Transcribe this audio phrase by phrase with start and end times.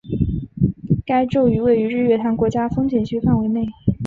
[1.05, 3.67] 该庙宇位于日月潭国家风景区范围内。